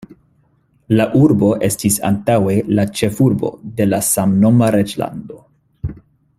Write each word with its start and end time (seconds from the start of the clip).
La 0.99 1.05
urbo 1.19 1.49
estis 1.67 1.99
antaŭe 2.09 2.57
la 2.79 2.87
ĉefurbo 3.01 3.53
de 3.81 3.89
la 3.93 4.03
samnoma 4.09 4.75
reĝlando. 4.81 5.43